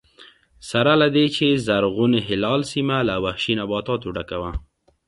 سره 0.69 0.93
له 1.01 1.07
دې 1.15 1.25
چې 1.35 1.61
زرغون 1.65 2.13
هلال 2.27 2.61
سیمه 2.71 2.97
له 3.09 3.15
وحشي 3.23 3.53
نباتاتو 3.59 4.13
ډکه 4.15 4.37
وه 4.41 4.51